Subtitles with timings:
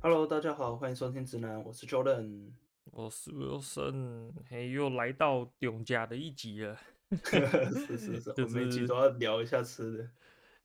[0.00, 2.52] Hello，大家好，欢迎收听直男，我是 Jordan，
[2.84, 6.78] 我是 Wilson，嘿，又来到永嘉的一集了，
[7.24, 10.04] 是是 是，就是、我每集都要聊一下吃的，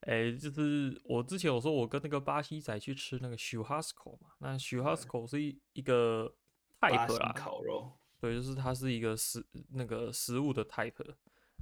[0.02, 6.32] 哎、欸，就是我之前有说我跟那个巴西仔去吃那个 Shuhasco 嘛，那 Shuhasco 是一一个
[6.80, 7.90] type 啦，烤肉，
[8.20, 11.12] 对，就是它是一个食那个食物的 type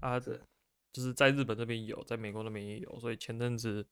[0.02, 0.38] 啊，这
[0.92, 3.86] 就是在日本这边有，在美国那边也有，所以前阵子。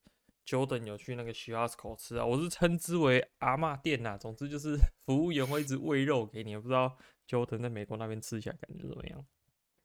[0.51, 4.19] Jordan 有去那个 Churrasco 吃啊，我是称之为阿嬷店呐、啊。
[4.19, 4.77] 总之就是
[5.07, 9.25] 服务员会一直喂肉给你，不知道 Jordan 在美国那边吃起来感觉怎么样？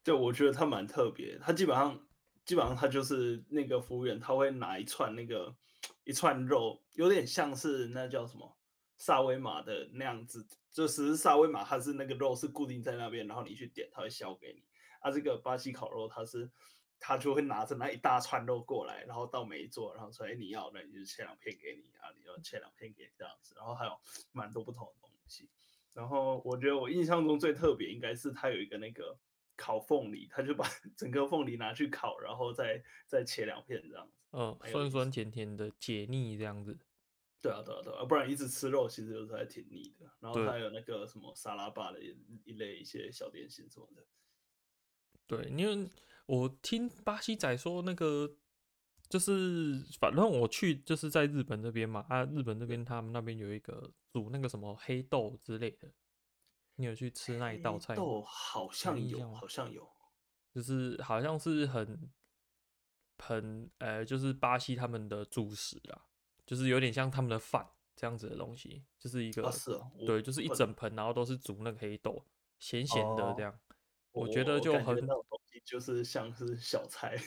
[0.02, 1.38] 对，我觉得他蛮特别。
[1.38, 2.04] 他基本上
[2.44, 5.54] 基本上他就是那个服务员，他会拿一串那个
[6.02, 8.58] 一串肉，有点像是那叫什么
[8.98, 10.44] 萨威玛的那样子。
[10.72, 14.64] 就是萨威玛，它是那个肉是固定在那边，然后你去点，他会削给你。
[15.00, 16.50] 啊，这个巴西烤肉，它是。
[16.98, 23.92] 他就会拿着那一大串肉过来，然后到每一桌，然后说：“哎，你要，那你就切两片给你啊，你要切两片给你这样子。”然后还有
[24.32, 25.48] 蛮多不同的东西。
[25.92, 29.16] 然后我觉得我印象中最特别应该是他有一个那个
[29.56, 30.66] 烤凤梨，他就把
[30.96, 34.12] 整个凤梨拿去烤，然后再再切两片这样子。
[34.32, 36.78] 嗯，酸酸甜甜的解腻这样子。
[37.42, 40.10] 对啊，对啊，对啊，不然一直吃肉其实有时候还挺腻的。
[40.20, 44.04] 然后还有那个什么沙拉吧的一一类一些小点心什么的。
[45.26, 45.88] 对，因为。
[46.26, 48.36] 我听巴西仔说，那个
[49.08, 55.88] 就是反正我去就是在日本这边嘛，啊，日本这边他们那边有一个煮那个什么黑豆之类的，
[56.76, 57.96] 你有去吃那一道菜吗？
[57.96, 59.88] 豆好像有，好像有，
[60.52, 62.10] 就是好像是很
[63.18, 66.02] 很呃，就是巴西他们的主食啦，
[66.44, 72.24] 就是有点像他们的饭这样子的东西，就是一个，啊是哦，对，就是一整盆，然后都是煮那个黑豆，
[72.58, 73.52] 咸咸的这样。
[73.52, 73.58] 哦
[74.16, 74.96] 我觉得就很，
[75.66, 77.18] 就是像是小菜，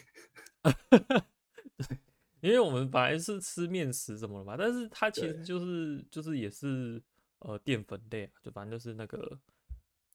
[0.63, 1.99] 对
[2.39, 7.03] 因为我们本来是吃面食什么的嘛，但是它其实就是就是也是
[7.39, 9.37] 呃淀粉类啊，就反正就是那个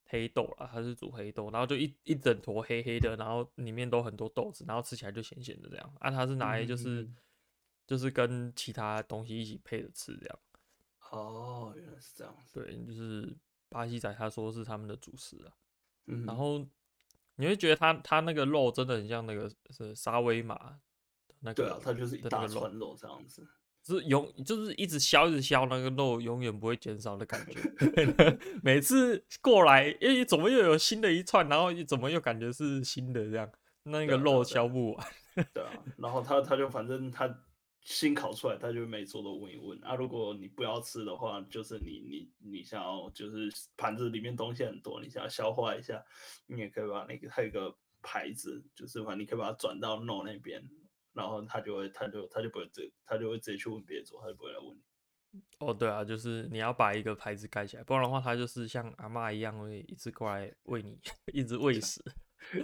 [0.06, 7.06] 黑豆啊，它是煮黑豆，然后就一一整坨黑黑的，然后里面都很多豆子，然后吃起来就咸咸的这样，啊，它是拿来就是
[7.86, 10.38] 就是跟其他东西一起配着吃这样。
[11.10, 12.58] 哦，原来是这样子。
[12.58, 13.36] 对，就是
[13.68, 15.52] 巴西仔他说是他们的主食啊。
[16.06, 16.66] 嗯、然后
[17.36, 20.76] 你会觉得它它那个肉真的很像那个是沙威玛
[21.40, 23.46] 那个，对啊，它就是一大串肉这样子，
[23.84, 27.58] 是永就是一直削一直削，那个肉永远不会减少的感觉。
[28.62, 33.50] 每次过来，因为怎么又有新的一串，然后怎么又感觉是新的这样，
[33.84, 35.06] 那个肉削不完。
[35.52, 37.26] 对啊，然后他他就反正他。
[37.84, 39.94] 新烤出来，他就每桌都问一问啊。
[39.94, 46.02] 如果你不要吃的话，就是你你你想要，就是盘子里面东西很多，你想要消化一下，
[46.46, 50.66] 你也可以把那个，它有一个牌子，就是反正你可以把它转到 no 那边，
[51.12, 54.80] 然后他就会，他就他就不会直，他就会直接去问别桌，他就不会来问你。
[55.58, 60.98] 哦，对啊，就是你要把一个牌子盖起来，不然的话，他就是像阿嬷一样会一直过来喂你，
[61.34, 62.02] 一直喂食。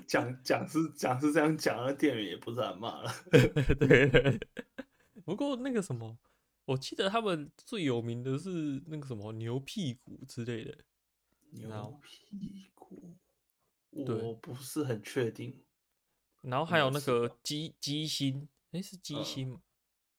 [0.06, 3.12] 讲讲是讲是这样讲，那店员也不是阿嬷了。
[3.78, 4.40] 对。
[5.30, 6.18] 不过那个什么，
[6.64, 10.76] 我记得他们最有名的是那个什么牛屁股之类的。
[11.52, 13.14] 牛屁股，
[13.90, 15.62] 我不是很确定。
[16.40, 19.60] 然后还有那个鸡鸡心，哎，是鸡心吗？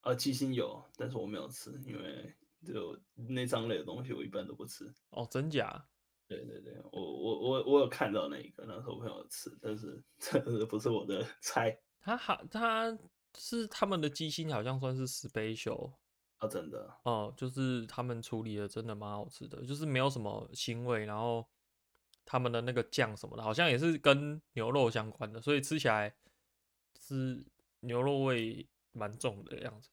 [0.03, 2.33] 呃，鸡心有，但是我没有吃，因为
[2.65, 4.89] 就内脏类的东西我一般都不吃。
[5.09, 5.85] 哦，真假？
[6.25, 11.77] 对对对，我我我我有看到那个，那时候朋友吃，但是 这不是我的菜。
[11.99, 12.97] 他好，他。
[13.37, 15.93] 是他们的鸡心好像算是 special
[16.37, 21.47] 啊，真的哦，就是他们处理的真的蛮好吃的，就是没有什么腥味，然后
[22.25, 26.13] 他们的那个酱什么的，好像也是跟牛肉相关的，所以吃起来
[26.99, 27.45] 是
[27.81, 29.89] 牛肉味蛮重的样子。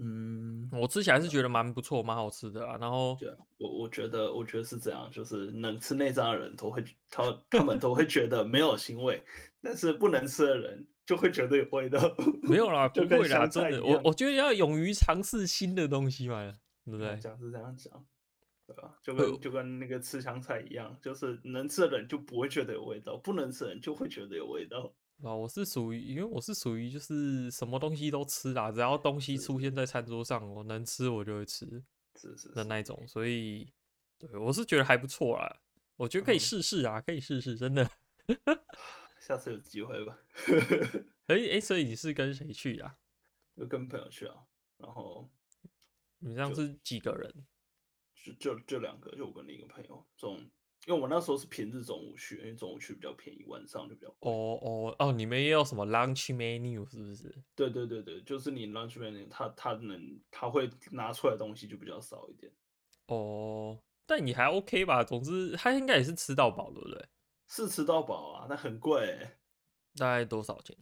[0.00, 2.76] 嗯，我吃起来是觉得蛮不错，蛮好吃的啊。
[2.78, 3.18] 然后
[3.56, 9.20] 我我觉得我觉得是这样，就是能吃内脏的人都会他他们都会觉得没有腥味，
[9.60, 10.86] 但是不能吃的人。
[11.08, 11.98] 就会觉得有味道，
[12.44, 16.52] 没有啦，不会啦，真的，我我觉得要勇于尝试新的东西嘛，
[16.84, 17.16] 对不对？
[17.16, 18.06] 讲是这样讲，
[18.66, 18.94] 对吧？
[19.02, 24.92] 就跟就跟那个吃香菜一样，就是能吃的人就不会觉得有味道，不能吃的人就会觉得有味道。
[25.24, 31.64] 啊，我是属于，因为我是属于就是什么东西都吃啦，只要东西出现在餐桌上，我能吃我就会吃，
[32.20, 33.72] 是是的那种，所以
[34.18, 35.60] 对我是觉得还不错啦，
[35.96, 37.90] 我觉得可以试试啊，可以试试，真的。
[39.28, 40.18] 下次有机会吧。
[41.28, 42.96] 哎哎，所以你是跟谁去啊？
[43.54, 44.34] 就跟朋友去啊。
[44.78, 45.28] 然后
[46.20, 47.46] 你这样是几个人？
[48.14, 50.06] 就就就两个，就我跟另一个朋友。
[50.16, 50.38] 中，
[50.86, 54.32] 因为我们那时候是平日中午去，因为中午去比较便宜，晚上就比较贵。
[54.32, 57.34] 哦哦哦，你们也有什么 lunch menu 是不是？
[57.54, 62.50] 对对对对，就是你 lunch menu，他他能他会拿出来的东西就比较少一点。
[63.08, 65.04] 哦，但你还 OK 吧？
[65.04, 67.06] 总之，他应该也是吃到饱，对不对？
[67.48, 69.38] 是吃到饱啊，那很贵欸。
[69.96, 70.76] 大概多少钱？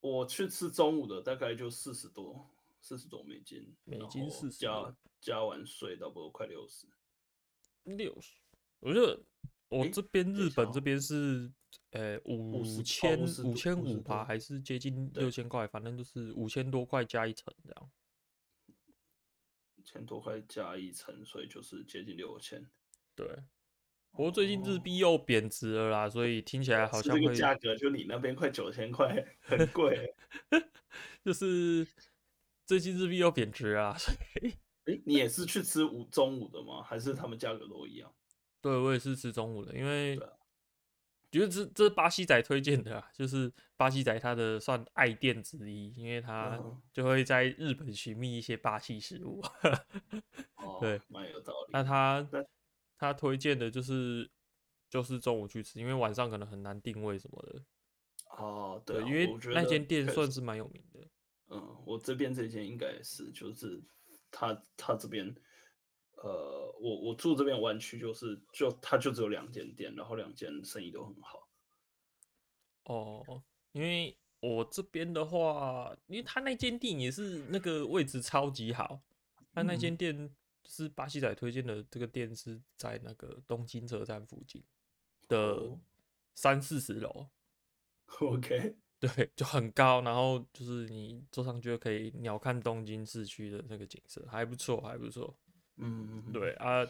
[0.00, 2.48] 我去吃中午的，大概就四十多，
[2.80, 6.86] 四十多美金，美金四十，加加完税，差不多快六十。
[7.82, 8.38] 六十，
[8.78, 9.20] 我觉得
[9.68, 11.50] 我这边日本这边是，
[11.90, 17.90] 呃，五千五千五吧，还是接近六千块，反正就是五千多块加一层这样。
[19.76, 22.68] 五千多块加一层，所以就是接近六千。
[23.14, 23.42] 对。
[24.16, 30.14] 不过最近日币又贬值了啦，所以听起来好像会这个价格，就你那边快九千块，很 贵。
[31.22, 31.86] 就是
[32.64, 34.54] 最近日币又贬值啊，所以
[34.86, 36.82] 诶，你也是去吃午中午的吗？
[36.82, 38.10] 还是他们价格都一样？
[38.62, 40.18] 对，我也是吃中午的，因为
[41.30, 46.58] 觉得这这是巴西仔推荐的啊，就是巴西仔他的算爱店之一，因为他
[46.90, 49.42] 就会在日本寻觅一些巴西食物。
[50.80, 51.70] 对，蛮有道理。
[51.72, 52.26] 那他。
[52.98, 54.30] 他推荐的就是
[54.88, 57.62] 就是中午去吃，因为晚上可能很难定位什么的。
[58.38, 61.00] 哦，对，因为那间店算是蛮有名的。
[61.48, 63.82] 嗯，我这边这间应该也是，就是
[64.30, 65.34] 他他这边，
[66.12, 71.48] 呃，我我住这边湾区，就是就他就只有两间店，然后两间生意都很好。
[72.84, 79.02] 哦，因为我这边的话，因为他那间店也是那个位置超级好，
[79.52, 80.34] 他那间店。
[80.66, 84.62] 嗯是巴西仔推荐的这个店，是在那个东京车站附近
[85.28, 85.78] 的
[86.34, 87.28] 三四十楼。
[88.20, 95.38] OK，对，就很高，然后就是你坐上去就可以鸟瞰东京市区的那个景色，还不错，还不错。
[95.76, 96.84] 嗯嗯，对啊，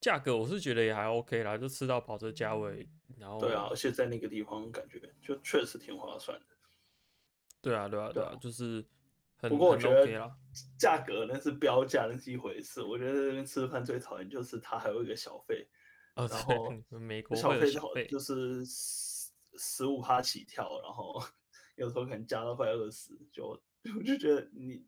[0.00, 6.46] 价格我是觉得也还 OK 啦，就吃到跑车价位，然后对啊，而且在那个地方感觉就确实挺划算的。
[7.60, 8.84] 对啊，对啊，对啊，就是。
[9.48, 10.06] 不过我觉得
[10.78, 15.66] 价格那是标价那是一回事，我觉得这边吃饭最讨厌就是它还有一个小费，
[16.14, 21.20] 然后 美国小费就是十五趴起跳，然后
[21.76, 23.48] 有时候可能加到快二十，就
[23.98, 24.86] 我就觉得你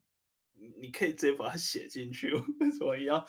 [0.81, 3.27] 你可以直接把它写进去，为什么要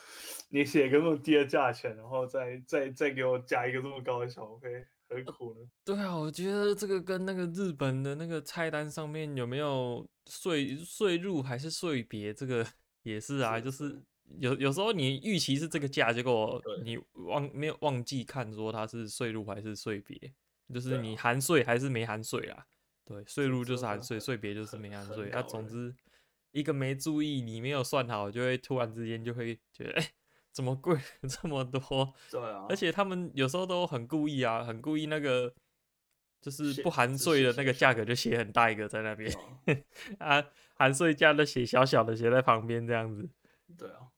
[0.48, 4.86] 你写一个那么低的价钱，然后再再再给我加一个这么高的小费？
[5.08, 5.60] 很苦的。
[5.84, 12.66] 对啊，我觉得这个跟那个日本的那个菜单上面有没有税税入还是税别，这个
[13.02, 14.02] 也是啊，是就是
[14.38, 20.32] 有有时候你预期是这个价，结果你忘没有忘记看说它是税入还是税别，
[20.72, 22.66] 就是你含税还是没含税啊？
[23.04, 25.30] 对，税入就是含税，税别就是没含税。
[25.30, 25.94] 啊，总之
[26.52, 30.10] 一个没注意，你没有算好，就会突然之间就会觉得哎。
[30.52, 30.98] 怎么贵
[31.28, 32.14] 这么多？
[32.30, 35.52] 对啊，而且他们有时候都很故意啊，很故意那个
[36.40, 39.32] 就是不含税的那个价格就写很大一个在那边，
[40.18, 43.28] 啊，含税价的写小小的写在旁边这样子。
[43.76, 44.08] 对啊，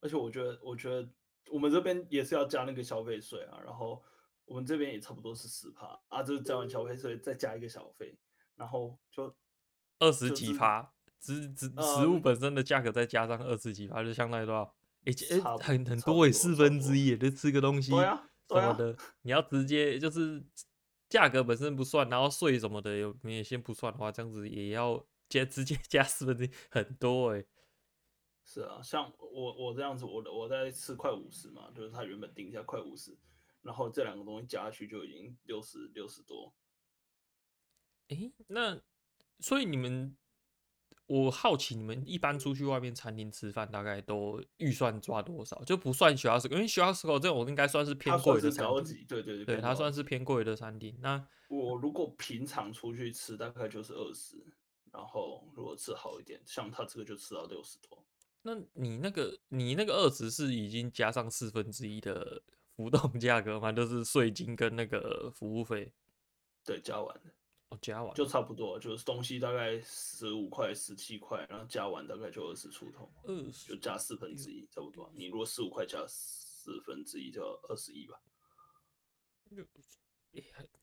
[0.00, 1.08] 而且我觉得，我觉得
[1.50, 4.02] 我们这边也是要加那个消费税啊，然后
[4.44, 8.16] 我们这边也差不多是十趴啊，就是交完消费税再加一个小费，
[8.56, 9.34] 然后就
[9.98, 14.74] 二十几趴，只只食物本身的价格再加上二十几趴，就相当于多少？
[15.04, 17.96] 哎、欸欸，很很多诶，四分之一，就吃个东西什
[18.48, 20.40] 么的，你要直接就是
[21.08, 27.44] 价格本身不算，然后税什么的有你也先不算的话，这样子也要加直接加四分之一，很多诶。
[28.44, 33.18] 是啊，像我我这样子，我我在吃快五十嘛，就是他原本定价快五十，
[33.62, 36.54] 然后这两个东西加下去就已经六十六十多。
[38.08, 38.80] 诶、欸，那
[39.40, 40.16] 所以你们。
[41.06, 45.62] 我好奇你们一般出去外面餐厅吃饭，大概都预算抓多少？
[45.64, 49.04] 就不算 Churrasco，因为 Churrasco 这种应该算是偏贵的餐厅。
[49.06, 50.96] 对对对，对它算是偏贵的餐厅。
[51.00, 54.36] 那我如果平常出去吃，大概就是二十，
[54.90, 58.02] 然后如果吃好一点，像他这个就吃到六十多。
[58.42, 62.42] 那你那个你那个二十是已经加上四分之一的
[62.74, 63.70] 浮动价格吗？
[63.70, 65.92] 就是税金跟那个服务费？
[66.64, 67.22] 对，加完了。
[67.80, 73.34] 加完就差不多，就是东西大概十五块、十七块，然后加完大概就二十出头，二
[73.66, 75.10] 就加四分之一，差不多。
[75.14, 78.20] 你如果十五块加四分之一，就二十一吧。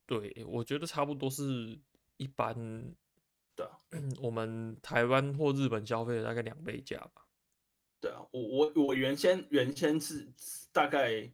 [0.06, 1.80] 对，我觉得差不多是
[2.18, 2.56] 一般，
[3.56, 3.78] 对啊，
[4.22, 7.28] 我们台湾或日本消费的大概两倍价吧。
[8.00, 10.32] 对啊，我我我原先原先是
[10.72, 11.32] 大概，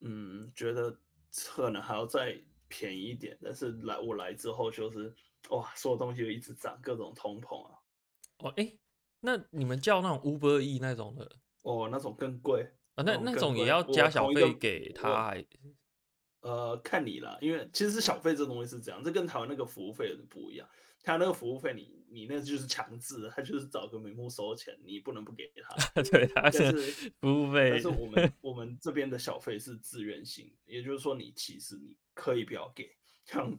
[0.00, 0.98] 嗯，觉得
[1.46, 2.42] 可能还要再。
[2.68, 5.14] 便宜一点，但是来我来之后就是
[5.50, 7.74] 哇，所有东西就一直涨，各种通膨啊。
[8.38, 8.78] 哦，哎、欸，
[9.20, 11.30] 那你们叫那种 Uber E 那种的？
[11.62, 15.44] 哦，那种更贵啊，那那种也要加小费给他还？
[16.40, 20.68] 呃，看你啦，因为其实小费这东西是这样，这跟台湾那个服务费有点不一样。
[21.02, 26.02] 他那个服务费你你那就是强制，他就是找个名目收钱，你不能不给他。
[26.02, 26.72] 对，他是
[27.20, 27.70] 服务费。
[27.70, 32.90] 但是我们 我们这边的小费是自愿性，也就是说你其实你可以不要给。
[33.24, 33.58] 像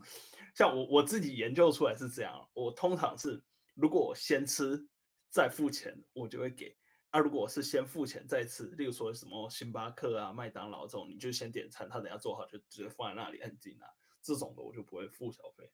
[0.55, 3.43] 像我我自己研究出来是这样，我通常是
[3.75, 4.87] 如果我先吃
[5.29, 6.75] 再付钱，我就会给。
[7.11, 13.87] 啊，如果我是先付钱再吃，例如说什么星巴克啊、麦当劳这种，你就先点餐，他等下做好就直接放在那里，很近啊。
[14.21, 15.71] 这种的我就不会付小费。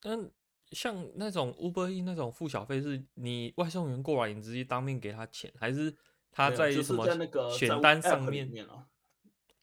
[0.00, 0.30] 但
[0.72, 5.94] 像那种 Uber Eats 那种付小费，是你外送员过来，你直接当面给他钱，还是
[6.30, 7.06] 他在什么
[7.50, 8.46] 选单上面？
[8.46, 8.88] 面啊、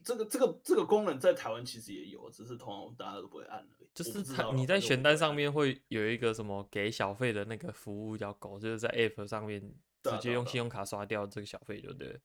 [0.04, 3.90] 这个这个这个功能在台湾其实也有，只是通常大家都不会按而已。
[3.94, 9.62] 就是他你在选单上面会有一个什么给小费的那个服务叫狗，就是在 App 上面
[10.04, 12.08] 直接用信用卡刷掉这个小费就对。
[12.08, 12.20] 对啊，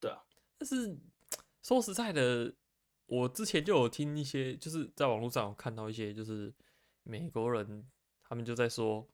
[0.00, 0.22] 对啊，
[0.56, 0.96] 但是
[1.62, 2.54] 说实在的。
[3.12, 6.54] 我之前就有听一些，就是在网络上有看到一些，就是
[7.02, 7.84] 美国人
[8.30, 9.06] 他们就在说，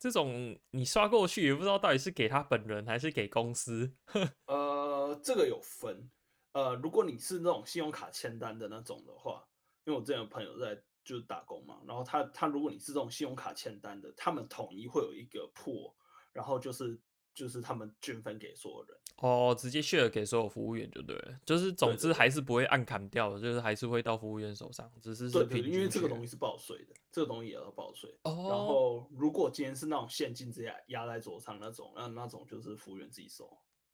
[0.00, 3.94] 这种你刷过去也不知道到底是给他本人还是给公司。
[4.46, 6.10] 呃，这个有分，
[6.52, 9.48] 呃，如果你是那种信用卡签单的那种的话，
[9.84, 15.96] 因为我之前有朋友在就是打工嘛，然后他他如果你是这种信用卡签单的，他们统一会有一个破
[16.32, 17.00] 然后就是。
[17.38, 21.38] 就是他们均分给所有人哦，直接 share 给所有服务员就对了。
[21.46, 28.12] 就是总之还是不会按砍掉的，就是还是会到服务员手上，只是是对，因为这个东西是报税的，这个东西也要报税。
[28.24, 28.46] 哦。
[28.48, 33.48] 然后如果今天是那种现金直接压在桌上那种，那那种就是服务员自己收。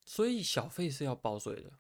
[0.07, 1.71] 所以小费是要报税的，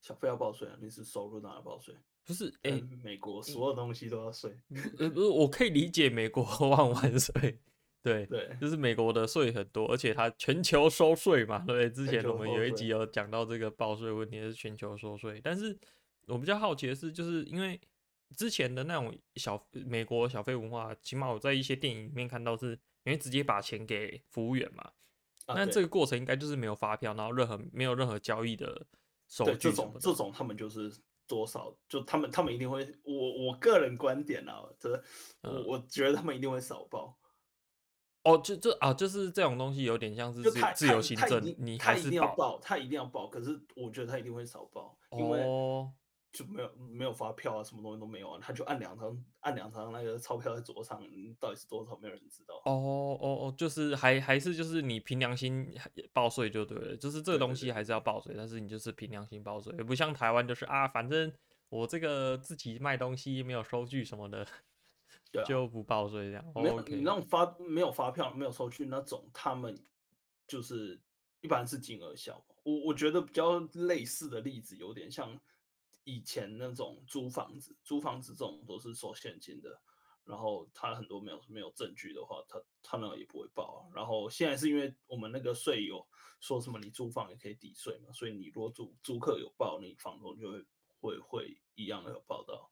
[0.00, 0.76] 小费要报税啊！
[0.80, 1.94] 你是收入当然报税。
[2.24, 4.56] 不是，哎、欸，美国所有东西都要税。
[4.98, 7.58] 呃，不是，我可以理解美国 万万税。
[8.02, 15.40] 对对，就是美国的税很多，而且它全球收税嘛，对，之前我们有一集有讲到这个报税问题，是全球收税。
[15.40, 15.78] 但是
[16.26, 17.80] 我比较好奇的是，就是因为
[18.36, 22.72] 之前的那种小美国小费文化，起码我在一些电影里面看到是，
[23.04, 24.90] 因为直接把钱给服务员嘛，
[25.46, 28.84] 那这个过程应该就是没有发票，然后任何没有任何交易的
[29.28, 29.56] 手续。
[29.58, 30.92] 这种这种他们就是
[31.28, 35.00] 多少，就他们他们一定会，我我个人观点啊，这
[35.42, 37.16] 我我觉得他们一定会少报。
[38.24, 43.26] 哦，就就啊，就是这种东西有点像是自自由行政，你他一定要报，他一定要报。
[43.26, 45.40] 可是我觉得他一定会少报，因为
[46.32, 51.02] 就没有没有发票啊，什么东西都没有啊，他就按两张按两张那个钞票在桌上，
[51.40, 52.54] 到底是多少，没有人知道。
[52.64, 55.68] 哦哦哦，就是还还是就是你凭良心
[56.12, 61.30] 报税就对了，就是这个东西还是要报税，但是你就是凭良心报税，也不像台湾就是啊，反正
[61.68, 64.46] 我这个自己卖东西没有收据什么的。
[65.32, 69.74] 对啊、就不报税这样，没有你那种发没有发票没有收据那种，他们
[70.46, 71.00] 就是
[71.40, 72.44] 一般是金额小。
[72.62, 75.40] 我我觉得比较类似的例子有点像
[76.04, 79.80] 以前那种租房子，租房子这种都是收现金的，
[80.24, 83.90] 然后他很多没有没有证据的话，他他那个也不会报啊。
[83.94, 86.06] 然后现在是因为我们那个税有
[86.40, 90.64] 说什么你租房也可以抵税嘛，所以你如果租租客有报，你房东就会
[91.00, 92.70] 会会一样的有报到。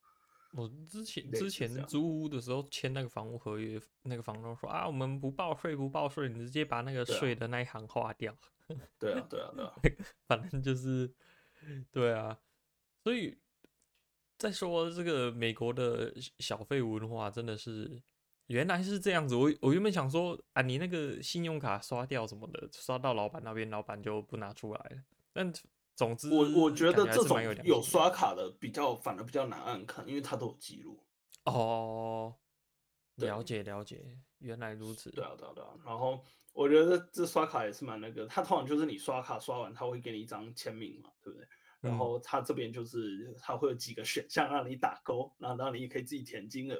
[0.53, 8.35] 我之前之前租屋的时候签那个房屋合约，那个房东说啊，我们不报税不报税，你直接把那个税的那一行划掉。
[8.99, 9.75] 对啊对啊 对啊，
[10.27, 11.13] 反正就是
[11.91, 12.39] 对啊。
[13.03, 13.39] 所以
[14.37, 18.03] 再说这个美国的小费文化真的是
[18.47, 19.35] 原来是这样子。
[19.37, 25.03] 我我原本想说啊，你那个信用卡刷掉什么的，刷到老板那边，老板就不拿出来了。
[25.33, 25.53] 但
[26.01, 30.99] 总之，我我觉得这种有刷卡的比较反而比较难按看，因为它都有记录。
[31.45, 32.35] 哦，
[33.17, 35.11] 了解了解，原来如此。
[35.11, 35.69] 对啊对啊对啊。
[35.85, 41.47] 然后我觉得这刷卡也是蛮那个，它通常就是你刷卡刷完，他会给你一张签名嘛，对不对？
[41.83, 46.77] 然后他这边就是他会有几个选项让你打勾，然后让你也可以自己填金额，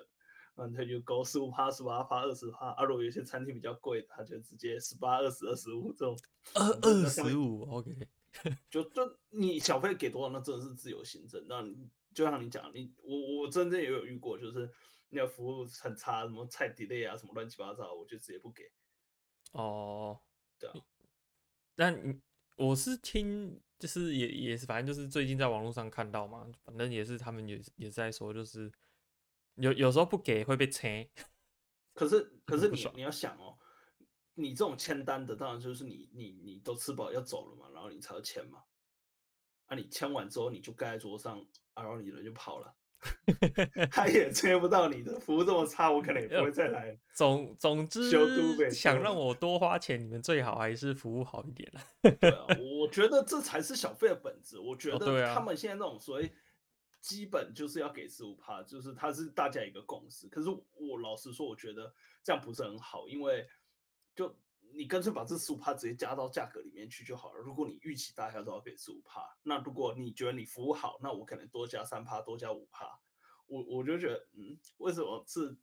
[0.55, 2.71] 然后他就勾十五趴、十八趴、二十趴。
[2.71, 6.17] 啊，如果有些餐厅比较贵的，他就直接十八、二十、二十五这种。
[6.55, 7.95] 二二十五，OK。
[8.71, 11.45] 就就你小费给多少，那真的是自由行政。
[11.49, 14.71] 那你就像你讲，你我我真正也有遇过，就是
[15.09, 18.71] 那个服务很差，什么菜 delay 啊，什么乱七八糟，我就直接不给。
[19.53, 20.21] 哦，
[20.59, 20.77] 对啊。
[21.75, 22.21] 但
[22.57, 28.71] 我是听，就是也也是，反正就是最近在网络上看到嘛，反正也是他们也也在说，就是
[29.57, 31.09] 有有时候不给会被拆。
[31.95, 33.59] 可是可是你你要想哦。
[34.41, 38.63] 你这种签单的，当然就是你你你都吃饱要走了嘛，然后你才要签嘛。
[39.67, 41.39] 啊，你签完之后你就盖在桌上，
[41.75, 42.75] 啊，然后你人就跑了，
[43.89, 46.99] 他也追不到你的服务这么差，我可能也不会再来。
[47.15, 48.11] 总总之，
[48.73, 51.73] 想让我多花钱，你们最好还是服务好一点。
[52.03, 52.47] 对啊，
[52.81, 54.59] 我觉得这才是小费的本质。
[54.59, 56.33] 我觉得他们现在那种所谓
[57.01, 60.27] 基本就是要给十五趴，就是它是大家一个共识。
[60.27, 61.95] 可是我老实说，我觉得
[62.25, 63.47] 这样不是很好，因为
[64.15, 64.37] 就
[64.73, 67.41] 你干脆把这十五趴直接加到价格里面去就好了。
[67.41, 73.01] 如果你预期大家都要给十五趴，那如果你觉得你服务好，那我可能多加三趴，多加五趴。
[73.47, 75.57] 我我就觉得，嗯，为什么是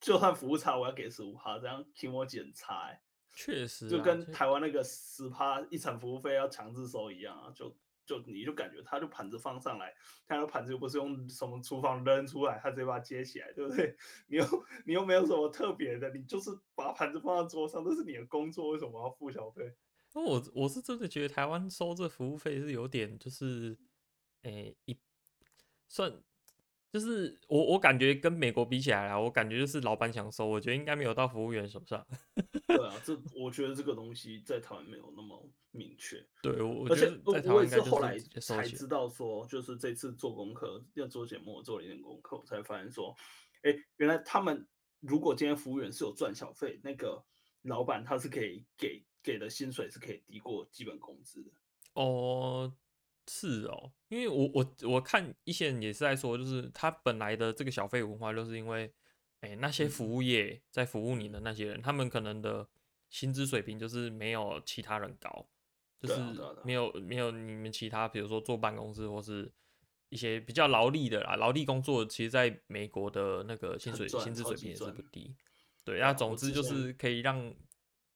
[0.00, 1.58] 就算服务差，我要给十五趴？
[1.58, 3.00] 这样听我检查、欸，
[3.34, 7.76] 确实、啊，就跟台湾那个十趴一场服务费要强制收一样啊，就。
[8.06, 9.94] 就你就感觉他就盘子放上来，
[10.26, 13.96] 他的盘子又不是用什么厨房扔出来，他直接把它接起来，对不对？
[14.28, 14.44] 你又
[14.86, 19.74] 你又没有什么特别的，你就是把盘子放在桌上，这是你的工作，为什么要付小费？
[20.12, 23.76] 那我我是真的觉得台湾收这服务费是有点就是，
[24.42, 24.98] 诶、一
[25.88, 26.22] 算。
[26.94, 32.06] 就是我，我感觉跟美国比起来啊，我感觉就是老板想收，我觉得应该没有到服务员手上。
[32.68, 36.24] 对啊，这我觉得这个东西在台湾没有那么明确。
[36.40, 43.12] 对，我而且我也是后来才知道说，就是这次做功课要做节目，我做了一点功课，我才发现说，
[43.62, 44.64] 哎，原来他们
[45.00, 47.20] 如果今天服务员是有赚小费，那个
[47.62, 51.50] 老板他是可以给给的薪水是可以低过基本工资的。
[51.94, 52.72] 哦。
[53.26, 58.92] 是哦，因为我我我看一些人也是在说，就是他本来的这个小费文化，就是因为，
[59.40, 62.68] 哎、欸，那些服务业在服务你的那些人，他们可能的
[63.08, 65.46] 薪资水平就是没有其他人高，
[66.00, 66.20] 就是
[66.64, 69.50] 没有没有你们其他，比如说坐办公室或是
[70.10, 75.34] 一些比较劳力的啦，劳力工作，其实在美国的那个薪水薪资水平也是不低，
[75.84, 77.54] 对，那总之就是可以让。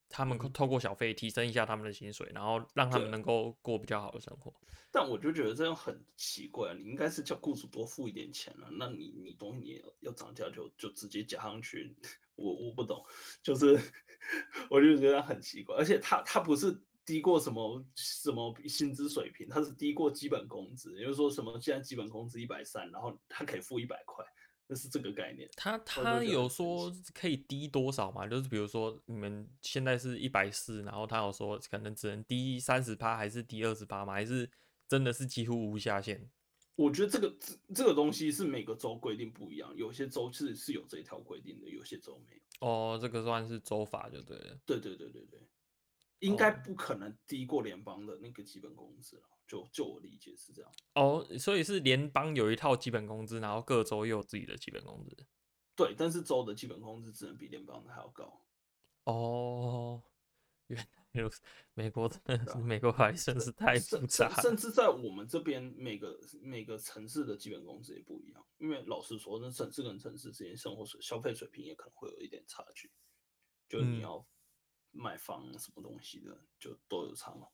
[0.09, 4.53] 他们透过小费提升一下他们的薪水，然后让他们能够过比较好的生活。
[4.91, 11.95] 但我就觉得这样很奇怪，你应该是叫雇主多付一点钱了，那你你东西你也要涨价就就直接加上去。
[12.37, 13.05] 我我不懂，
[13.43, 13.79] 就是
[14.71, 16.75] 我就觉得很奇怪，而且他他不是
[17.05, 24.25] 低过什么什么薪资水平，他是低过基本工资，也就是说什么现在基本工资一百三，然后他可以付一百块。
[24.69, 25.49] 那是这个概念。
[25.57, 28.27] 他他有说可以低多少吗？
[28.27, 34.13] 就是比如说你们现在是一百四，然后他有说可能只能低三十趴，还是低二十趴吗？
[34.13, 34.49] 还是
[34.87, 36.31] 真的是几乎无下限？
[36.77, 42.69] 我觉得这个这这个东西是每个州规定不一样，有些州是是有这一条规定的，有些州没有。
[42.69, 44.57] 哦，这个算是州法就对了。
[44.65, 45.41] 对对对对对，
[46.21, 49.23] 应该不可能低过联邦的那个基本工资了。
[49.47, 55.17] 就就我理解是这样哦，所以是联邦有一套基本工资，然后各州又有自己的基本工资。
[55.75, 58.45] 对，但是州的基本工资只能比联邦的还要高。
[59.05, 60.03] 哦，
[60.67, 61.41] 原来如此，
[61.73, 64.29] 美国真的是美国还真是太复杂。
[64.43, 68.47] 甚至在我们这边，每个每个城市的基本工资也不一样。
[68.59, 72.91] 因为老实说，那城市跟城市之间生活水消费水平也可能会有一点差距。
[73.67, 74.23] 就你要
[74.98, 77.48] 买房什么东西的，嗯、就都有差嘛。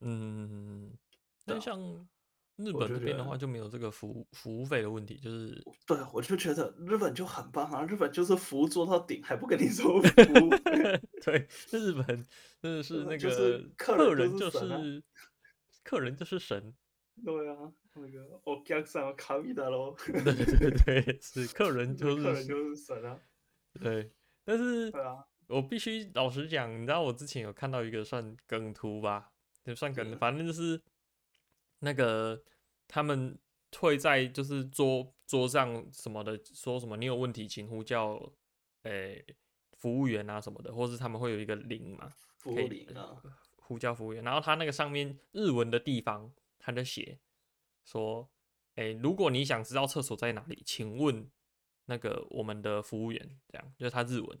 [0.00, 0.96] 嗯。
[1.44, 1.80] 但像
[2.56, 10.50] 日本这边的话，就没有这个服务服务费的问题，就是对，我就觉得日本就很棒啊，日本就是服务做到顶，还不跟你收服务。
[11.24, 12.26] 对，日本
[12.60, 15.02] 真的是那个客人就是
[15.82, 16.74] 客人就是神。
[17.24, 19.96] 对啊，那个お客さんは神だろ。
[19.96, 20.70] 对对
[21.02, 23.18] 对，是客人 就是客人就是神啊。
[23.80, 24.12] 对，
[24.44, 24.92] 但是
[25.53, 29.31] 我必须老实讲，你知道我之前有看到一个算梗图吧，
[29.63, 30.81] 就算梗，反正就是。
[31.85, 32.41] 那个
[32.87, 33.37] 他们
[33.77, 38.13] 会在就是桌桌上什么的说什么，你有问题请呼叫
[38.83, 39.35] 诶、欸、
[39.79, 43.21] 服务员啊什么的，或是他们会有一个铃嘛，服务铃啊，
[43.57, 44.23] 呼叫服务员。
[44.23, 47.19] 然后他那个上面日文的地方，他就写
[47.83, 48.29] 说，
[48.75, 51.29] 诶、欸，如果你想知道厕所在哪里，请问
[51.87, 54.39] 那个我们的服务员，这样就是他日文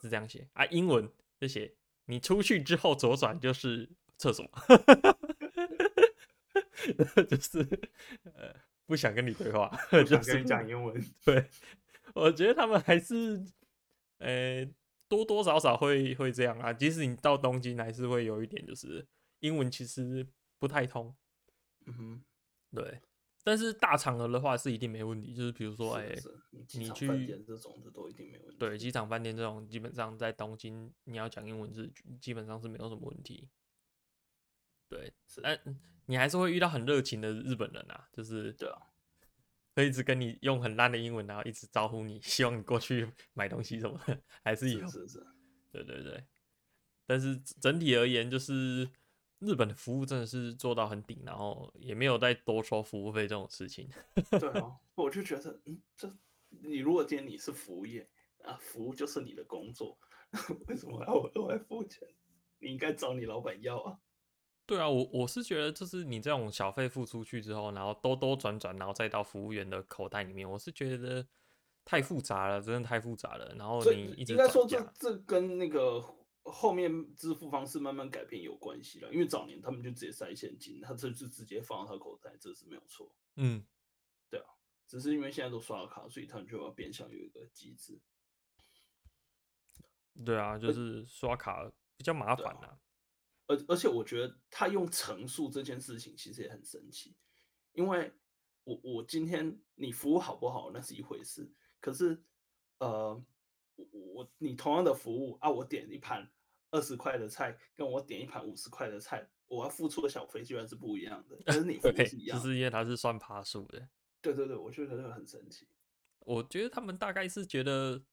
[0.00, 1.08] 是这样写啊，英文
[1.40, 1.74] 就写
[2.06, 4.48] 你出去之后左转就是厕所。
[7.28, 7.66] 就是
[8.24, 8.54] 呃，
[8.86, 11.02] 不想跟你对话，不想跟你讲英文。
[11.24, 11.48] 对，
[12.14, 13.42] 我觉得他们还是
[14.18, 14.70] 呃、欸、
[15.08, 16.72] 多多少少会会这样啊。
[16.72, 19.06] 即使你到东京，还是会有一点，就是
[19.40, 20.26] 英文其实
[20.58, 21.14] 不太通。
[21.86, 22.22] 嗯哼，
[22.74, 23.00] 对。
[23.44, 26.16] 但是大场合的话是一定没问题，就是比如说哎，
[26.72, 28.56] 你去饭店这种的都一定没问题。
[28.58, 33.50] 对，机场饭店这种基本上在东京你要讲英文是基本上是没有什么问题。
[34.88, 35.58] 对，是，但
[36.06, 38.78] 你还是会遇到很热情的日本人啊，就是对啊，
[39.74, 45.26] 会一直跟你用很烂的英文，然后一直招呼你，希望你过去买东西什么的，还是有，是是，是，
[45.70, 46.24] 对对对。
[47.06, 48.88] 但是整体而言，就是
[49.44, 53.88] 日本的服务真的是做到很顶，然后也没有再多收服务费这种事情。
[54.40, 56.12] 对啊，我就觉得，嗯，这
[56.48, 58.08] 你如果今天你是服务业
[58.42, 59.98] 啊，服务就是你的工作，
[60.68, 62.08] 为什么要额外付钱？
[62.58, 63.98] 你应该找你老板要啊。
[64.66, 71.26] 对啊，我我是觉得，就是你这种小费付出去之后，然后兜兜转转，然后再到服务员的口袋里面，我是觉得
[71.84, 73.54] 太复杂了，真的太复杂了。
[73.58, 76.02] 然后你一直应该说这这跟那个
[76.44, 83.14] 后面支付方式慢慢改变有关系了，因为早年他们就直接塞现金，他这就直接放到他口袋，这是没有错。
[83.36, 83.64] 嗯，
[84.30, 84.46] 对啊，
[84.86, 88.00] 只是因为现在都刷了卡，所以他们就要变相有一个机制。
[90.24, 92.78] 对啊，就是刷卡比较麻烦啊。
[93.46, 97.14] 而而且我觉得他用乘数这件事情其实也很神奇，
[97.72, 98.12] 因为
[98.64, 102.22] 我我今天你服务好不好那是一回事，可是
[102.78, 103.22] 呃
[103.76, 106.30] 我我你同样的服务啊，我点一盘
[106.74, 113.88] 二十块的菜，跟我点一盘五十块的菜，我要付出的小费居然是不一样的，可是你服务是一样的，就是因为它是算爬数的。
[114.20, 115.68] 对对对，我觉得这个很神奇。
[116.18, 118.04] 我觉得他们大概是觉得。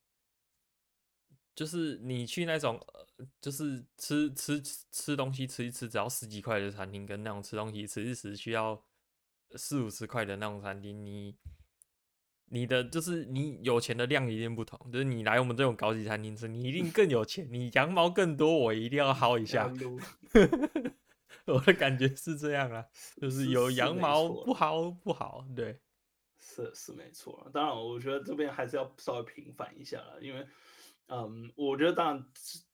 [1.54, 2.80] 就是你去那种，
[3.42, 8.82] 就是吃吃吃东西吃一吃只要十几块的餐厅，跟那种吃东西吃一吃需要
[9.58, 11.38] 四五十块的那种餐厅，你
[12.52, 14.92] 你的就是你有钱的量一定不同。
[14.92, 19.72] 就是你来我们这种高级餐厅吃，你一定更有钱，你羊毛更多，我一定要薅一下。
[21.48, 22.86] 我的感觉是这样啊，
[23.20, 25.80] 就是有羊毛不薅不好，对，
[26.38, 27.50] 是是没错。
[27.54, 30.46] 当然，我觉得这边还是要稍微平反一下啦，因为。
[31.14, 32.26] 嗯，我觉得当然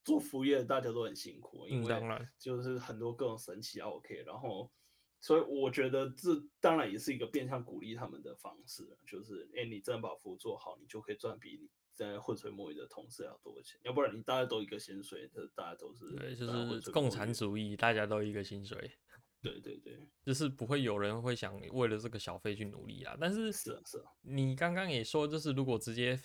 [0.04, 2.02] 做服务业大家都很辛苦，因为
[2.38, 4.70] 就是很多各种神奇啊 OK，然后
[5.20, 16.46] 所以我觉得这当然也是一个变相鼓励他们的方式，就是哎，你真的把服务做好，你就可以赚比你在浑水摸鱼的同事要多钱，要不然你大家都一个薪水，这大家都是对，就
[16.82, 18.92] 是共产主义，大家都一个薪水。
[19.40, 23.16] 对对对，就是不会有人会想为了这个小费去努力啊。
[23.22, 26.20] 但是是啊是啊，你刚刚也说，就是如果直接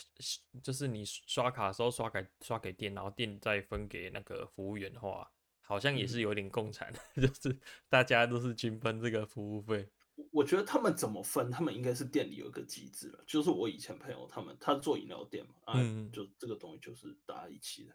[0.63, 5.31] 就是你刷卡的时候刷给刷给店，然后店再分给那个服务员的话，
[5.73, 7.59] 好像也是有点共产，嗯、 就是
[7.89, 9.89] 大家都是均分这个服务费。
[10.31, 13.25] 我觉得他们怎么分，他们应该是店里有一个机制了。
[13.27, 17.95] 就是我以前朋友他们，他做饮料店嘛，啊，嗯、就这个东西就是大家一起的。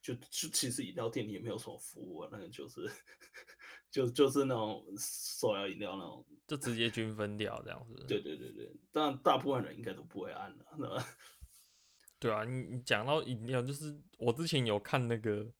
[0.00, 2.90] 就就其实饮料店里也没有什么服务啊，那个就是。
[3.90, 8.04] 就就是那种手摇饮料那种，就直接均分掉这样子。
[8.06, 10.66] 对对对对，但大部分人应该都不会按的？
[12.18, 15.50] 对啊，你你讲到饮料，就是我之前有看那个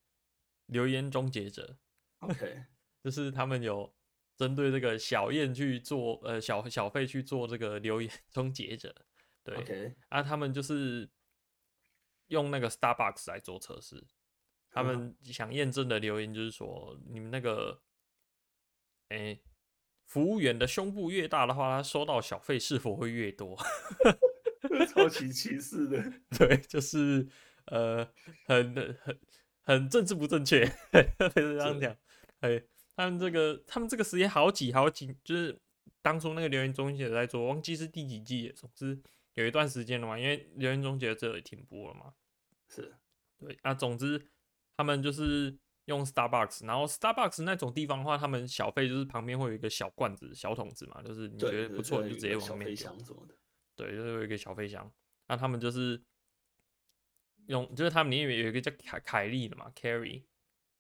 [0.69, 1.77] 留言终结者，
[2.21, 2.65] OK，
[3.05, 3.95] 就是他们有
[4.37, 8.95] 针对这个小燕去做，呃，小小费去做这个留言终结者，
[9.45, 11.11] 对，OK，啊，他们就是
[12.29, 14.03] 用那个 Starbucks 来做测试，
[14.71, 17.83] 他们想验证的留言就是说，你们那个。
[19.11, 19.43] 哎、欸，
[20.05, 23.57] 服务员的胸部越大的话，他收到小费是否会越多？
[24.93, 27.27] 超级歧视的，对，就是
[27.65, 28.05] 呃，
[28.45, 29.19] 很很
[29.69, 31.95] 很政治不正确，特别是这样讲。
[32.41, 32.61] 哎，
[32.97, 35.57] 他们这个他们这个实验好几好几，就是
[36.03, 38.99] 当初那个留言终结者在做，忘记是第几季，总之
[39.35, 42.15] 有一段时间了嘛，因为留言终结这里停播了嘛。
[42.69, 42.97] 是，
[43.39, 44.29] 对啊，总之
[44.77, 45.59] 他们就是。
[45.89, 53.27] 用 Starbucks，然后 Starbucks 那种地方的话，他们小费就是旁边会有一个小罐子、小桶子嘛，就是你觉得不错，你就直接往里面丢。
[53.75, 54.93] 对，就是有一个小费箱。
[55.29, 55.99] 那他们就是
[57.49, 60.23] 用，就是他们里面有一个叫凯凯莉的嘛，Carrie。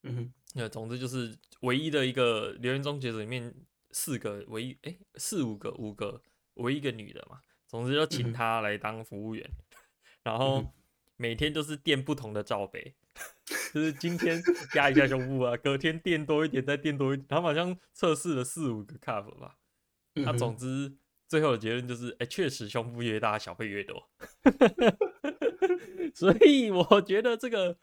[0.05, 0.33] 嗯哼。
[0.55, 3.55] 那总之就是唯一的一个留言终结者里面
[3.91, 6.23] 四个，唯一哎四五个五个，
[6.55, 7.41] 唯一一个女的嘛。
[7.67, 9.77] 总之就请她来当服务员，嗯、
[10.23, 10.75] 然后
[11.17, 12.95] 每天都是垫不同的罩杯。
[13.75, 14.41] 就是今天
[14.75, 19.59] 压一下胸部啊，隔天垫多一点，再垫多一点，他们好像测试了四五个 cup 吧。
[20.15, 20.97] 那、啊、总之
[21.29, 24.09] 最后的结论就是，哎、欸，确实胸部越大，小费越多。
[26.15, 27.77] 所以我觉得这个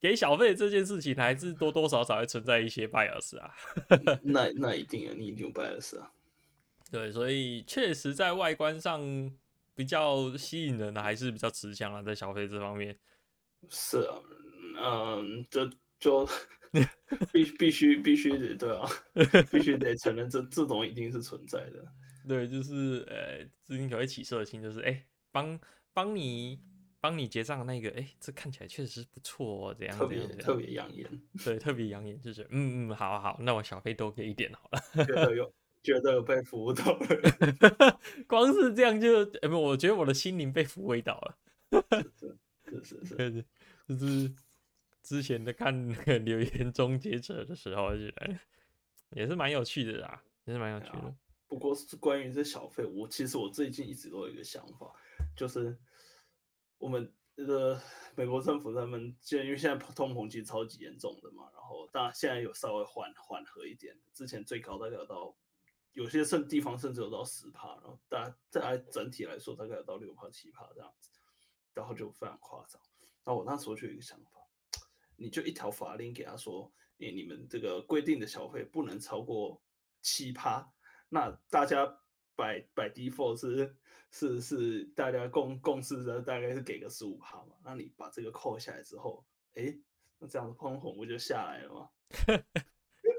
[0.00, 3.50] 给小费这件事情，还是多多少少会存在一些 bias 啊。
[4.22, 6.10] 那 那一定啊，你一定有 bias 啊。
[6.90, 9.02] 对，所以确实在外观上
[9.74, 12.96] 比较吸引人的，还是比较吃香啊，在小费这方面。
[13.68, 14.18] 是啊。
[14.78, 15.68] 嗯，这
[15.98, 16.28] 就
[17.32, 18.86] 必必须必须得对啊，
[19.50, 21.84] 必须得承认这这种一定是存在的。
[22.28, 25.58] 对，就是呃，资金可会起色心，就是哎，帮
[25.94, 26.60] 帮你
[27.06, 31.08] 帮你结账的那个，哎，这看起来确实是不错，这样特别特别养眼。
[31.44, 35.04] 对，特别养眼，就是嗯嗯，好好，那我小费多给一点好了。
[35.04, 41.38] 觉得有觉得有被服务到了， 光是这样就哎不，我觉得我的心灵被抚慰到了。
[41.70, 43.44] 是是是是 是，
[43.88, 44.34] 就是。
[45.02, 48.36] 之前在看那个留言终结者的时候，觉得
[49.12, 51.14] 也是蛮有趣的啦，也是蛮有趣的。
[51.46, 54.92] 不过是关于这小费，我其实我最近一直都有一个想法，
[55.36, 55.78] 就是
[56.78, 57.80] 我们这个
[58.14, 65.36] 美国政府他们，就因为现在通膨其实超级严重的嘛，然后当然现在有稍微缓缓和一点，之前最高大概有到
[65.92, 71.10] 有些甚地方甚至有到十趴，然后大家在整体来说大概有到六趴七趴这样子，
[71.74, 72.80] 然后就非常夸张。
[73.24, 74.40] 那我那时候就有一个想法，
[75.16, 79.62] 你就一条法令给他说，你你们这个规定的消费不能超过
[80.02, 80.72] 七趴，
[81.08, 82.00] 那大家。
[82.38, 83.74] 摆摆 default 是
[84.16, 87.52] 是是大家共共识的，大概是给个十五趴嘛。
[87.62, 89.22] 那你把这个扣下来之后，
[89.56, 89.78] 哎、欸，
[90.18, 91.90] 那这样子通膨不就下来了吗？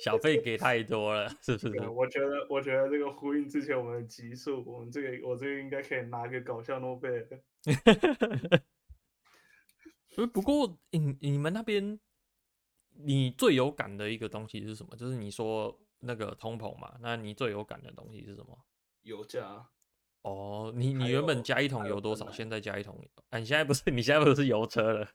[0.02, 1.68] 小费给太多了，是不是？
[1.90, 7.28] 我觉得我觉得这个呼应之前我们的集数，我们这个我这个应该可以拿个搞笑诺贝尔。
[10.34, 12.00] 不过你你们那边，
[12.94, 14.96] 你最有感的一个东西是什么？
[14.96, 18.66] 就是你说那个通膨嘛，那你最有感的东西是什么？
[19.04, 19.70] 油价
[20.28, 22.30] 哦，你你原本加一桶油多少？
[22.32, 25.08] 现在加一桶油，哎、啊，你现在不是你现在不是油车了？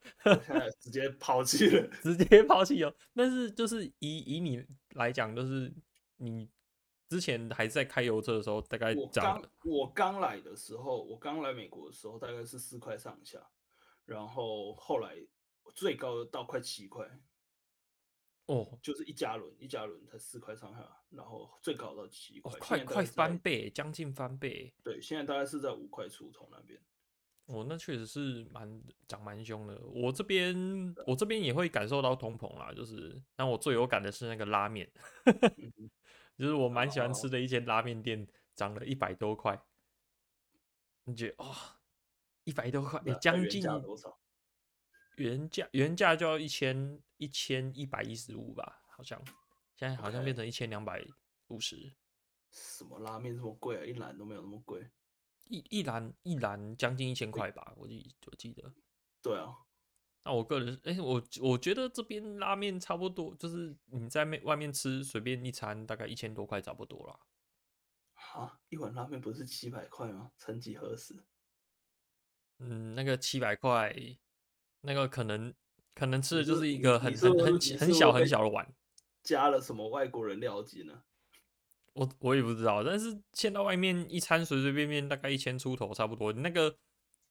[0.81, 2.92] 直接抛弃了，直接抛弃油。
[3.14, 5.72] 但是就是以以你来讲，就是
[6.16, 6.48] 你
[7.09, 13.38] 之前还在开油车的时候，大概我刚我刚来的时候，我刚来美国的时候，大概是四块上下，
[14.07, 15.14] 然后后来
[15.75, 17.07] 最高到快七块。
[18.46, 24.74] 哦，就是一加仑，一加仑才四块上下，然后最高到七块，哦，快快翻倍，将近翻倍。
[24.83, 26.81] 对，现在大概是在五块出头那边。
[27.46, 29.81] 哦，那确实是蛮涨蛮凶的。
[29.87, 34.90] 我这边我这边也会感受到通膨啦，就是，但我最有感的是那个拉面，
[36.38, 39.61] 就是我蛮喜欢吃的一间拉面店，涨了一百多块。
[41.05, 41.81] 你觉得哇，
[42.44, 44.18] 一百多块，将近多少？
[45.22, 49.22] 原价原价就要一千一千一百一十五吧，好像
[49.76, 51.06] 现在好像变成一千两百
[51.46, 51.94] 五十。
[52.50, 53.85] 什么拉面这么贵啊？
[53.85, 54.90] 一篮都没有那么贵，
[55.44, 58.74] 一一篮一篮将近一千块吧，我记我记得。
[59.22, 59.54] 对啊，
[60.24, 67.20] 那我个人哎、欸，我我觉得这边拉面差不多，就是你在外外面吃随便一餐大概一千多块差不多啦。
[68.35, 70.32] 啊，一碗拉面不是七百块吗？
[70.37, 71.24] 曾几何时？
[72.58, 73.94] 嗯，那个七百块。
[74.82, 75.52] 那个可能
[75.94, 78.72] 可能吃的就是一个很很很很小很小的碗，
[79.22, 81.02] 加了什么外国人料机呢？
[81.94, 86.74] 我我也不知道，但是现在外面一餐随随便便大概一千出头差不多，那个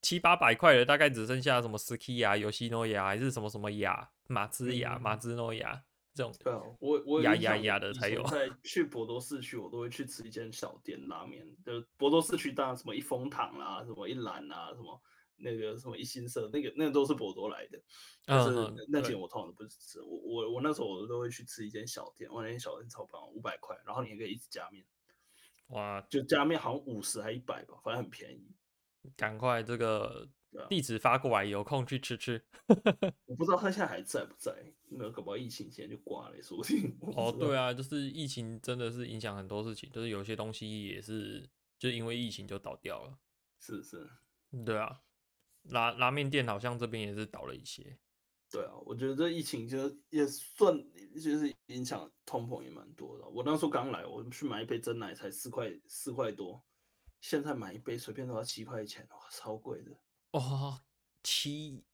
[0.01, 5.83] 七八百块的大概只剩下什么 ski 啊、yoshinoya 呀，还是什么什么雅、马兹雅、马兹诺亚
[6.13, 6.31] 这种。
[6.43, 8.21] 对啊，我我雅雅雅的才有。
[8.27, 15.01] 在 去博多市区，我都会去吃一间小店拉面，就博多市区当然什么一风堂啦，什么一兰啊，什么。
[15.41, 17.81] 那个什么一心社，那个那个都是博多来的，
[18.25, 18.51] 但是
[18.89, 24.85] 那间我通常都不是吃，我我我那时候我都会去吃一间小店，我那间小店超棒，五百块，然后你也可以一直加面，
[25.67, 28.55] 哇，就加面好像五十还一百吧，反正很便宜。
[29.17, 30.29] 赶快这个
[30.69, 32.39] 地址发过来，有空去吃吃。
[33.25, 34.53] 我不知道他现在还在不在，
[34.89, 36.95] 那个搞不好疫情现在就挂了，说不定。
[37.15, 41.49] 哦，对啊，就是疫情真的是影响很多事情，就是有些东西也是
[41.79, 43.17] 就因为疫情就倒掉了。
[43.59, 44.07] 是是，
[44.63, 45.01] 对啊。
[45.63, 47.97] 拉拉面店好像这边也是倒了一些，
[48.49, 49.77] 对啊，我觉得这疫情就
[50.09, 50.75] 也算
[51.13, 53.27] 就是影响通膨也蛮多的。
[53.29, 56.61] 我那时候刚来，我去买一杯真奶才四块四块多，
[57.21, 59.91] 现在买一杯随便都要七块钱，哇，超贵的。
[60.31, 60.81] 哦，
[61.23, 61.85] 七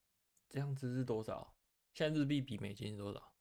[0.50, 1.56] 这样子是多少？
[1.94, 3.34] 现在日币比美金是多少？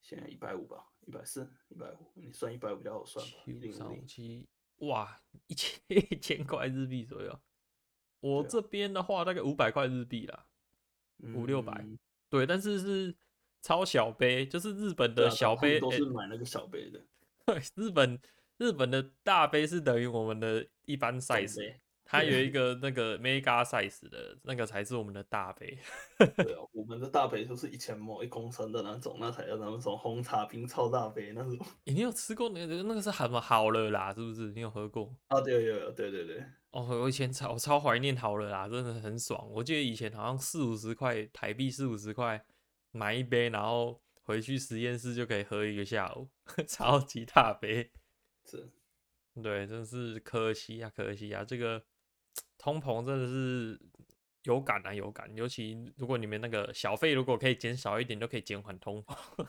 [0.00, 3.32] 现在一百五吧，一百四，一百五，你算一百五比较好算吧。
[3.44, 7.40] 七三五七，哇，一千一千块日币左右。
[8.26, 10.46] 我这边的话大概五百块日币啦，
[11.34, 11.86] 五六百，
[12.28, 13.14] 对，但是是
[13.62, 17.00] 超小杯，就是日本的小杯，都是买那个小杯的。
[17.44, 18.18] 对，日本
[18.58, 25.78] 日本的大杯是等于我们的一般 size，它有一个那个 mega size 的那个才是我们的大杯。
[26.18, 31.56] 对啊， 我们的大杯就是一千毫一公升的那种，那才叫那种红茶冰超大杯那种。
[31.84, 34.50] 欸，你有吃过那个那个是很好了啦，是不是？
[34.52, 35.14] 你有喝过？
[35.28, 36.44] 啊，对，有有，对对对。
[36.76, 39.50] 哦，我以前超我超怀念好了啦，真的很爽。
[39.50, 42.44] 我记得以前好像四五十块台币，四五十块
[42.90, 46.28] 买一杯，然后回去实验室就可以喝一个下午，
[46.68, 47.90] 超级大杯。
[48.44, 48.70] 是，
[49.42, 51.82] 对，真是可惜啊，可惜啊，这个
[52.58, 53.80] 通膨真的是
[54.42, 55.34] 有感啊，有感。
[55.34, 59.46] 尤其如果你们那个小费如果可以减少一点，就可以减缓通膨。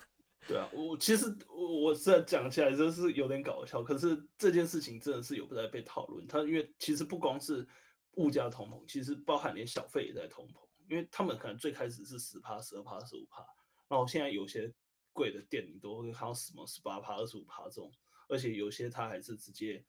[0.47, 6.25] 对啊，我其实我我这讲起来真是有点搞笑，可是这件事情真的是有在被讨论。
[6.25, 7.67] 它因为其实不光是
[8.13, 10.65] 物价通膨，其实包含连小费也在通膨。
[10.89, 13.45] 因为他们可能最开始是十趴、十二趴、十五趴，
[13.89, 14.73] 然后现在有些
[15.11, 17.91] 贵的店你都会看到什么十八趴、二十五趴这种，
[18.29, 19.83] 而且有些他还是直接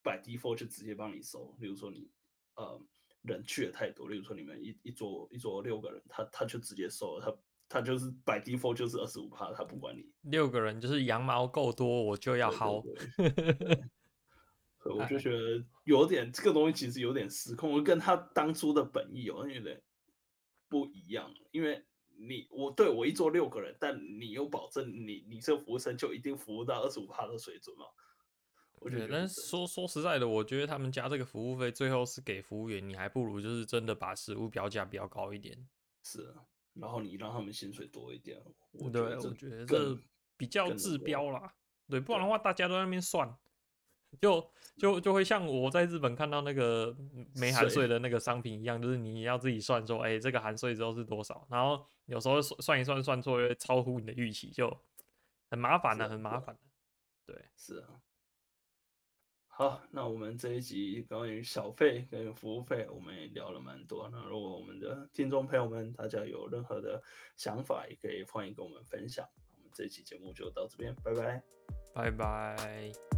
[0.00, 1.56] by default 就直接帮你收。
[1.58, 2.08] 比如说你
[2.54, 2.80] 呃
[3.22, 7.36] 人去的太多，例如说你们一一桌一桌六个人，他他就直接收了，他
[7.74, 12.80] 他就是 by default 就是二十五趴，他不管你六个人就是羊毛够多，我就要薅。
[14.84, 19.82] 我就觉得有点这个东西其实有点失控，跟他当初的本意有点
[20.68, 21.84] 不一样，因为
[22.16, 27.86] 你我对我一桌六个人，但你又保证你你这个服务生就一定服务到二十五趴的水准嘛？
[28.78, 35.66] 我觉得，但是说说实在的，我觉得他们加这个服务费，最后是给服务员，你还不如就是真的把食物标价比较高一点。
[36.04, 38.42] 是啊，然后你让他们薪水多一点。
[38.72, 38.82] 对，
[39.16, 39.98] 我觉得这
[40.36, 41.54] 比较治标啦。
[41.88, 43.32] 对，不然的话大家都在那边算，
[44.20, 46.96] 就就就会像我在日本看到那个
[47.36, 54.74] 没含税的那个商品一样，就是你要自己算说，哎、欸，这个含税之后是多少，然后有时候算一算算错，会超乎你的预期，就
[55.50, 56.60] 很麻烦的，很麻烦的。
[57.26, 58.00] 对，是啊。
[59.56, 64.08] 好，那我们这一集关于小费跟服务费，我们也聊了蛮多。
[64.10, 67.00] 那如果我们的听众朋友们大家有任何的
[67.36, 69.24] 想法，也可以欢迎跟我们分享。
[69.56, 71.42] 我们这期节目就到这边，拜拜，
[71.94, 73.13] 拜拜。